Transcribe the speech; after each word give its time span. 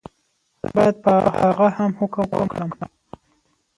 زه 0.61 0.67
باید 0.75 0.95
په 1.05 1.13
هغه 1.41 1.67
هم 1.77 1.91
حکم 1.99 2.25
وکړم. 2.39 2.69